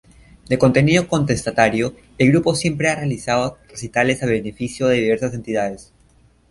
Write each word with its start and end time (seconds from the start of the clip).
De 0.49 0.57
contenido 0.57 1.07
contestatario, 1.07 1.93
el 2.17 2.31
grupo 2.31 2.55
siempre 2.55 2.89
ha 2.89 2.95
realizado 2.95 3.59
recitales 3.69 4.23
a 4.23 4.25
beneficio 4.25 4.87
de 4.87 4.95
diversas 4.99 5.35
entidades. 5.35 5.93